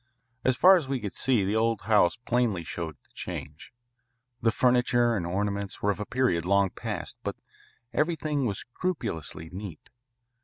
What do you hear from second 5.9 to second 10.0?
of a period long past, but everything was scrupulously neat.